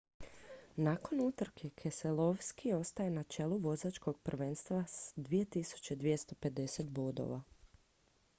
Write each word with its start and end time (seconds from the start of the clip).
nakon 0.77 1.19
utrke 1.25 1.69
keselowski 1.81 2.73
ostaje 2.77 3.11
na 3.17 3.23
čelu 3.35 3.57
vozačkog 3.67 4.19
prvenstva 4.29 4.83
s 4.95 5.13
2250 5.29 6.89
bodova 6.99 7.41